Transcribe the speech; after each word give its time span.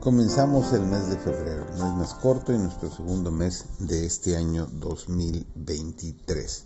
Comenzamos 0.00 0.72
el 0.74 0.82
mes 0.82 1.10
de 1.10 1.16
febrero, 1.16 1.66
mes 1.72 1.80
más 1.80 2.14
corto 2.14 2.52
y 2.52 2.56
nuestro 2.56 2.88
segundo 2.88 3.32
mes 3.32 3.64
de 3.80 4.06
este 4.06 4.36
año 4.36 4.68
2023. 4.74 6.64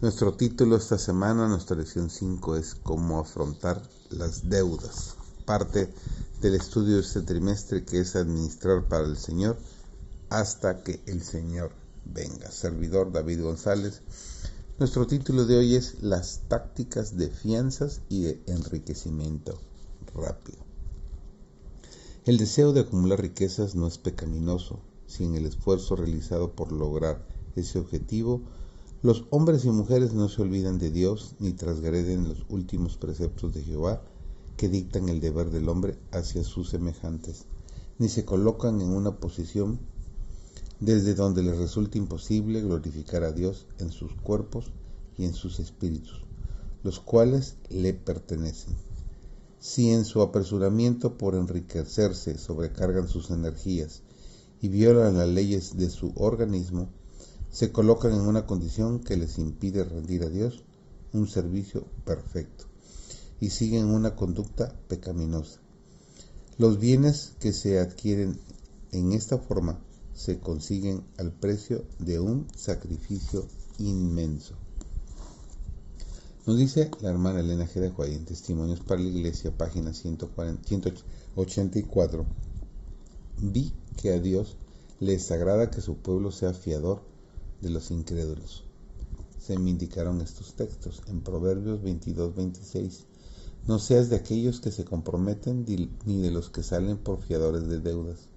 Nuestro 0.00 0.34
título 0.34 0.76
esta 0.76 0.98
semana, 0.98 1.48
nuestra 1.48 1.76
lección 1.76 2.08
5 2.08 2.56
es 2.56 2.76
cómo 2.76 3.18
afrontar 3.18 3.82
las 4.08 4.48
deudas. 4.48 5.16
Parte 5.44 5.92
del 6.40 6.54
estudio 6.54 6.94
de 6.94 7.02
este 7.02 7.22
trimestre 7.22 7.84
que 7.84 7.98
es 7.98 8.14
administrar 8.14 8.84
para 8.84 9.06
el 9.06 9.16
Señor 9.16 9.58
hasta 10.28 10.84
que 10.84 11.02
el 11.06 11.24
Señor 11.24 11.72
venga. 12.04 12.52
Servidor 12.52 13.10
David 13.10 13.42
González. 13.42 14.02
Nuestro 14.78 15.08
título 15.08 15.44
de 15.44 15.58
hoy 15.58 15.74
es 15.74 16.00
Las 16.02 16.42
tácticas 16.46 17.16
de 17.16 17.30
fianzas 17.30 18.00
y 18.08 18.22
de 18.22 18.40
enriquecimiento 18.46 19.58
rápido. 20.14 20.69
El 22.26 22.36
deseo 22.36 22.74
de 22.74 22.80
acumular 22.80 23.22
riquezas 23.22 23.74
no 23.74 23.86
es 23.86 23.96
pecaminoso. 23.96 24.80
Si 25.06 25.24
en 25.24 25.36
el 25.36 25.46
esfuerzo 25.46 25.96
realizado 25.96 26.52
por 26.52 26.70
lograr 26.70 27.24
ese 27.56 27.78
objetivo, 27.78 28.42
los 29.02 29.24
hombres 29.30 29.64
y 29.64 29.70
mujeres 29.70 30.12
no 30.12 30.28
se 30.28 30.42
olvidan 30.42 30.78
de 30.78 30.90
Dios 30.90 31.34
ni 31.38 31.54
transgreden 31.54 32.28
los 32.28 32.44
últimos 32.50 32.98
preceptos 32.98 33.54
de 33.54 33.62
Jehová 33.62 34.02
que 34.58 34.68
dictan 34.68 35.08
el 35.08 35.20
deber 35.20 35.48
del 35.48 35.70
hombre 35.70 35.96
hacia 36.12 36.44
sus 36.44 36.68
semejantes, 36.68 37.46
ni 37.98 38.10
se 38.10 38.26
colocan 38.26 38.82
en 38.82 38.90
una 38.90 39.16
posición 39.16 39.78
desde 40.78 41.14
donde 41.14 41.42
les 41.42 41.56
resulta 41.56 41.96
imposible 41.96 42.60
glorificar 42.60 43.24
a 43.24 43.32
Dios 43.32 43.64
en 43.78 43.90
sus 43.90 44.12
cuerpos 44.12 44.66
y 45.16 45.24
en 45.24 45.32
sus 45.32 45.58
espíritus, 45.58 46.20
los 46.82 47.00
cuales 47.00 47.56
le 47.70 47.94
pertenecen. 47.94 48.89
Si 49.60 49.90
en 49.90 50.06
su 50.06 50.22
apresuramiento 50.22 51.18
por 51.18 51.34
enriquecerse 51.34 52.38
sobrecargan 52.38 53.08
sus 53.08 53.30
energías 53.30 54.00
y 54.62 54.68
violan 54.68 55.18
las 55.18 55.28
leyes 55.28 55.76
de 55.76 55.90
su 55.90 56.12
organismo, 56.16 56.88
se 57.50 57.70
colocan 57.70 58.14
en 58.14 58.22
una 58.22 58.46
condición 58.46 59.00
que 59.00 59.18
les 59.18 59.36
impide 59.36 59.84
rendir 59.84 60.22
a 60.22 60.30
Dios 60.30 60.64
un 61.12 61.28
servicio 61.28 61.84
perfecto 62.06 62.64
y 63.38 63.50
siguen 63.50 63.86
una 63.86 64.16
conducta 64.16 64.74
pecaminosa. 64.88 65.60
Los 66.56 66.78
bienes 66.78 67.32
que 67.38 67.52
se 67.52 67.80
adquieren 67.80 68.40
en 68.92 69.12
esta 69.12 69.36
forma 69.36 69.78
se 70.14 70.38
consiguen 70.38 71.04
al 71.18 71.32
precio 71.32 71.84
de 71.98 72.18
un 72.18 72.46
sacrificio 72.56 73.46
inmenso. 73.78 74.54
Nos 76.46 76.56
dice 76.56 76.90
la 77.02 77.10
hermana 77.10 77.40
Elena 77.40 77.66
G. 77.66 77.80
de 77.80 77.90
Juárez 77.90 78.16
en 78.16 78.24
Testimonios 78.24 78.80
para 78.80 78.98
la 78.98 79.08
Iglesia, 79.08 79.52
página 79.54 79.92
184. 79.92 82.24
Vi 83.42 83.74
que 83.98 84.14
a 84.14 84.18
Dios 84.18 84.56
le 85.00 85.12
desagrada 85.12 85.70
que 85.70 85.82
su 85.82 85.96
pueblo 85.96 86.30
sea 86.30 86.54
fiador 86.54 87.02
de 87.60 87.68
los 87.68 87.90
incrédulos. 87.90 88.64
Se 89.38 89.58
me 89.58 89.68
indicaron 89.68 90.22
estos 90.22 90.54
textos 90.54 91.02
en 91.08 91.20
Proverbios 91.20 91.82
22-26. 91.82 93.00
No 93.66 93.78
seas 93.78 94.08
de 94.08 94.16
aquellos 94.16 94.60
que 94.60 94.72
se 94.72 94.86
comprometen 94.86 95.66
ni 96.06 96.22
de 96.22 96.30
los 96.30 96.48
que 96.48 96.62
salen 96.62 96.96
por 96.96 97.20
fiadores 97.20 97.68
de 97.68 97.80
deudas. 97.80 98.28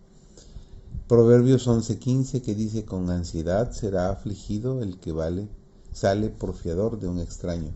Proverbios 1.07 1.67
11:15 1.67 2.41
que 2.41 2.53
dice 2.53 2.83
con 2.83 3.09
ansiedad 3.09 3.71
será 3.71 4.09
afligido 4.09 4.83
el 4.83 4.99
que 4.99 5.13
vale 5.13 5.47
sale 5.93 6.29
por 6.29 6.53
fiador 6.53 6.99
de 6.99 7.07
un 7.07 7.19
extraño 7.19 7.73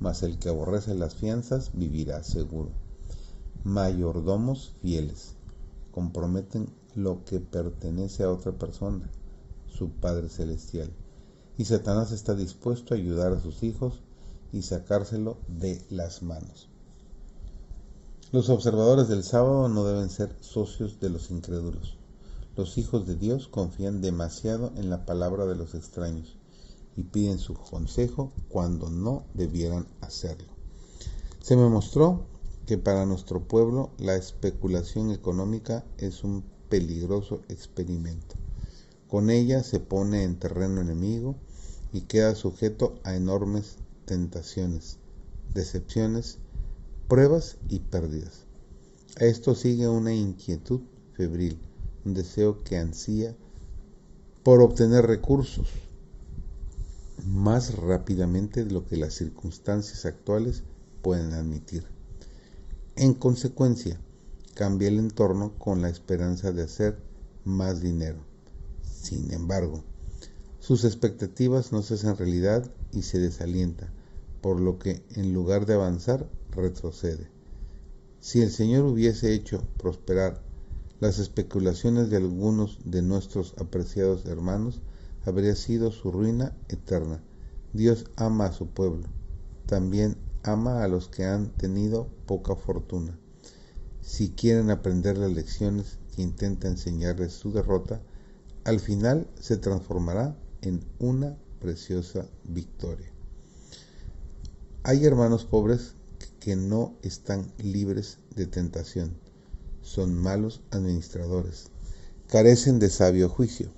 mas 0.00 0.22
el 0.22 0.38
que 0.38 0.48
aborrece 0.48 0.94
las 0.94 1.14
fianzas 1.14 1.70
vivirá 1.74 2.22
seguro. 2.22 2.70
Mayordomos 3.64 4.72
fieles 4.80 5.34
comprometen 5.90 6.68
lo 6.94 7.24
que 7.24 7.40
pertenece 7.40 8.22
a 8.22 8.30
otra 8.30 8.52
persona, 8.52 9.10
su 9.68 9.90
Padre 9.90 10.28
Celestial. 10.28 10.90
Y 11.56 11.64
Satanás 11.64 12.12
está 12.12 12.34
dispuesto 12.34 12.94
a 12.94 12.96
ayudar 12.96 13.32
a 13.32 13.40
sus 13.40 13.62
hijos 13.62 14.00
y 14.52 14.62
sacárselo 14.62 15.38
de 15.48 15.82
las 15.90 16.22
manos. 16.22 16.68
Los 18.30 18.48
observadores 18.50 19.08
del 19.08 19.24
sábado 19.24 19.68
no 19.68 19.84
deben 19.84 20.10
ser 20.10 20.34
socios 20.40 21.00
de 21.00 21.10
los 21.10 21.30
incrédulos. 21.30 21.96
Los 22.56 22.78
hijos 22.78 23.06
de 23.06 23.16
Dios 23.16 23.48
confían 23.48 24.00
demasiado 24.00 24.72
en 24.76 24.90
la 24.90 25.04
palabra 25.06 25.46
de 25.46 25.56
los 25.56 25.74
extraños 25.74 26.36
y 26.98 27.04
piden 27.04 27.38
su 27.38 27.54
consejo 27.54 28.32
cuando 28.48 28.90
no 28.90 29.24
debieran 29.32 29.86
hacerlo. 30.00 30.48
Se 31.40 31.56
me 31.56 31.68
mostró 31.68 32.26
que 32.66 32.76
para 32.76 33.06
nuestro 33.06 33.46
pueblo 33.46 33.90
la 33.98 34.16
especulación 34.16 35.12
económica 35.12 35.84
es 35.98 36.24
un 36.24 36.42
peligroso 36.68 37.40
experimento. 37.48 38.34
Con 39.06 39.30
ella 39.30 39.62
se 39.62 39.78
pone 39.78 40.24
en 40.24 40.40
terreno 40.40 40.80
enemigo 40.80 41.36
y 41.92 42.00
queda 42.00 42.34
sujeto 42.34 42.98
a 43.04 43.14
enormes 43.14 43.76
tentaciones, 44.04 44.98
decepciones, 45.54 46.38
pruebas 47.06 47.58
y 47.68 47.78
pérdidas. 47.78 48.44
A 49.20 49.24
esto 49.24 49.54
sigue 49.54 49.88
una 49.88 50.12
inquietud 50.12 50.80
febril, 51.12 51.60
un 52.04 52.14
deseo 52.14 52.64
que 52.64 52.76
ansía 52.76 53.36
por 54.42 54.62
obtener 54.62 55.06
recursos, 55.06 55.68
más 57.26 57.74
rápidamente 57.74 58.64
de 58.64 58.70
lo 58.70 58.86
que 58.86 58.96
las 58.96 59.14
circunstancias 59.14 60.04
actuales 60.06 60.62
pueden 61.02 61.32
admitir. 61.32 61.84
En 62.96 63.14
consecuencia, 63.14 63.98
cambia 64.54 64.88
el 64.88 64.98
entorno 64.98 65.52
con 65.58 65.82
la 65.82 65.88
esperanza 65.88 66.52
de 66.52 66.62
hacer 66.62 66.98
más 67.44 67.80
dinero. 67.80 68.18
Sin 68.82 69.32
embargo, 69.32 69.84
sus 70.58 70.84
expectativas 70.84 71.72
no 71.72 71.82
se 71.82 71.94
hacen 71.94 72.16
realidad 72.16 72.70
y 72.92 73.02
se 73.02 73.18
desalienta, 73.18 73.88
por 74.40 74.60
lo 74.60 74.78
que 74.78 75.02
en 75.14 75.32
lugar 75.32 75.64
de 75.66 75.74
avanzar, 75.74 76.28
retrocede. 76.50 77.28
Si 78.20 78.42
el 78.42 78.50
Señor 78.50 78.84
hubiese 78.84 79.32
hecho 79.32 79.62
prosperar 79.76 80.42
las 81.00 81.20
especulaciones 81.20 82.10
de 82.10 82.16
algunos 82.16 82.80
de 82.84 83.02
nuestros 83.02 83.54
apreciados 83.58 84.26
hermanos, 84.26 84.80
habría 85.28 85.54
sido 85.54 85.92
su 85.92 86.10
ruina 86.10 86.56
eterna. 86.68 87.22
Dios 87.72 88.06
ama 88.16 88.46
a 88.46 88.52
su 88.52 88.68
pueblo, 88.68 89.06
también 89.66 90.16
ama 90.42 90.82
a 90.82 90.88
los 90.88 91.08
que 91.08 91.24
han 91.24 91.50
tenido 91.50 92.08
poca 92.26 92.56
fortuna. 92.56 93.18
Si 94.00 94.30
quieren 94.30 94.70
aprender 94.70 95.18
las 95.18 95.30
lecciones 95.30 95.98
que 96.14 96.22
intenta 96.22 96.66
enseñarles 96.66 97.34
su 97.34 97.52
derrota, 97.52 98.00
al 98.64 98.80
final 98.80 99.28
se 99.38 99.58
transformará 99.58 100.36
en 100.62 100.82
una 100.98 101.36
preciosa 101.60 102.26
victoria. 102.44 103.10
Hay 104.82 105.04
hermanos 105.04 105.44
pobres 105.44 105.92
que 106.40 106.56
no 106.56 106.94
están 107.02 107.52
libres 107.58 108.18
de 108.34 108.46
tentación, 108.46 109.14
son 109.82 110.14
malos 110.14 110.62
administradores, 110.70 111.66
carecen 112.28 112.78
de 112.78 112.88
sabio 112.88 113.28
juicio 113.28 113.70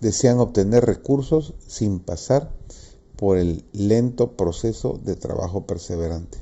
desean 0.00 0.38
obtener 0.38 0.84
recursos 0.84 1.54
sin 1.66 2.00
pasar 2.00 2.50
por 3.16 3.38
el 3.38 3.64
lento 3.72 4.36
proceso 4.36 5.00
de 5.02 5.16
trabajo 5.16 5.66
perseverante. 5.66 6.38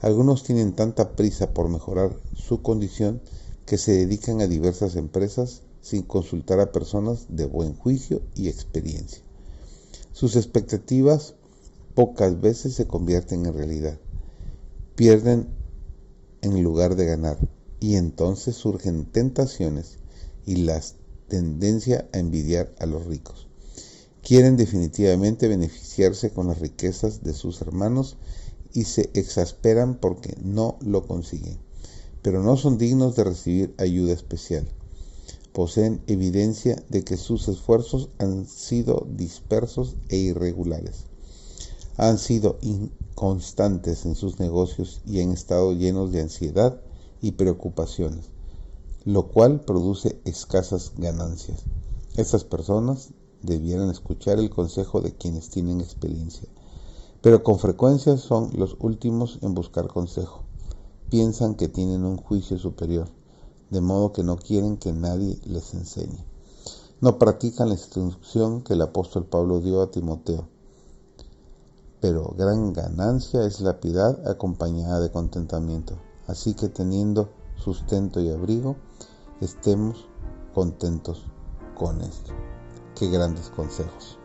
Algunos 0.00 0.44
tienen 0.44 0.74
tanta 0.74 1.12
prisa 1.14 1.52
por 1.52 1.68
mejorar 1.68 2.16
su 2.34 2.62
condición 2.62 3.20
que 3.66 3.78
se 3.78 3.92
dedican 3.92 4.40
a 4.40 4.46
diversas 4.46 4.96
empresas 4.96 5.62
sin 5.82 6.02
consultar 6.02 6.60
a 6.60 6.72
personas 6.72 7.26
de 7.28 7.46
buen 7.46 7.74
juicio 7.76 8.22
y 8.34 8.48
experiencia. 8.48 9.22
Sus 10.12 10.36
expectativas 10.36 11.34
pocas 11.94 12.40
veces 12.40 12.74
se 12.74 12.86
convierten 12.86 13.46
en 13.46 13.54
realidad. 13.54 13.98
Pierden 14.96 15.48
en 16.42 16.62
lugar 16.62 16.96
de 16.96 17.06
ganar 17.06 17.38
y 17.78 17.96
entonces 17.96 18.56
surgen 18.56 19.06
tentaciones 19.06 19.98
y 20.46 20.56
las 20.56 20.96
tendencia 21.30 22.06
a 22.12 22.18
envidiar 22.18 22.74
a 22.78 22.84
los 22.84 23.06
ricos. 23.06 23.46
Quieren 24.22 24.58
definitivamente 24.58 25.48
beneficiarse 25.48 26.30
con 26.30 26.48
las 26.48 26.58
riquezas 26.58 27.22
de 27.22 27.32
sus 27.32 27.62
hermanos 27.62 28.18
y 28.74 28.84
se 28.84 29.10
exasperan 29.14 29.94
porque 29.94 30.36
no 30.42 30.76
lo 30.82 31.06
consiguen, 31.06 31.56
pero 32.20 32.42
no 32.42 32.58
son 32.58 32.76
dignos 32.76 33.16
de 33.16 33.24
recibir 33.24 33.74
ayuda 33.78 34.12
especial. 34.12 34.68
Poseen 35.54 36.02
evidencia 36.06 36.82
de 36.90 37.02
que 37.02 37.16
sus 37.16 37.48
esfuerzos 37.48 38.10
han 38.18 38.46
sido 38.46 39.06
dispersos 39.16 39.96
e 40.08 40.16
irregulares. 40.16 41.06
Han 41.96 42.18
sido 42.18 42.58
inconstantes 42.60 44.04
en 44.04 44.14
sus 44.14 44.38
negocios 44.38 45.00
y 45.06 45.20
han 45.20 45.32
estado 45.32 45.72
llenos 45.72 46.12
de 46.12 46.20
ansiedad 46.20 46.80
y 47.22 47.32
preocupaciones 47.32 48.30
lo 49.04 49.28
cual 49.28 49.60
produce 49.60 50.20
escasas 50.24 50.92
ganancias. 50.96 51.64
Estas 52.16 52.44
personas 52.44 53.10
debieran 53.42 53.90
escuchar 53.90 54.38
el 54.38 54.50
consejo 54.50 55.00
de 55.00 55.14
quienes 55.14 55.48
tienen 55.48 55.80
experiencia, 55.80 56.48
pero 57.22 57.42
con 57.42 57.58
frecuencia 57.58 58.16
son 58.16 58.50
los 58.54 58.76
últimos 58.80 59.38
en 59.42 59.54
buscar 59.54 59.88
consejo. 59.88 60.42
Piensan 61.08 61.54
que 61.54 61.68
tienen 61.68 62.04
un 62.04 62.18
juicio 62.18 62.58
superior, 62.58 63.08
de 63.70 63.80
modo 63.80 64.12
que 64.12 64.22
no 64.22 64.36
quieren 64.36 64.76
que 64.76 64.92
nadie 64.92 65.38
les 65.44 65.74
enseñe. 65.74 66.24
No 67.00 67.18
practican 67.18 67.68
la 67.68 67.74
instrucción 67.74 68.62
que 68.62 68.74
el 68.74 68.82
apóstol 68.82 69.24
Pablo 69.24 69.60
dio 69.60 69.80
a 69.80 69.90
Timoteo. 69.90 70.48
Pero 72.00 72.34
gran 72.36 72.72
ganancia 72.74 73.44
es 73.46 73.60
la 73.60 73.80
piedad 73.80 74.28
acompañada 74.28 75.00
de 75.00 75.10
contentamiento. 75.10 75.96
Así 76.26 76.54
que 76.54 76.68
teniendo 76.68 77.30
sustento 77.60 78.20
y 78.20 78.30
abrigo, 78.30 78.76
estemos 79.40 80.08
contentos 80.54 81.22
con 81.76 82.00
esto. 82.00 82.32
Qué 82.98 83.08
grandes 83.08 83.50
consejos. 83.50 84.19